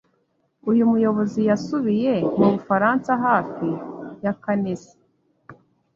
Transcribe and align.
uyu 0.69 0.83
muyobozi 0.91 1.41
yasubiye 1.49 2.13
mu 2.37 2.47
Bufaransa 2.53 3.11
hafi 3.25 3.67
ya 4.23 4.33
Canesi 4.43 4.95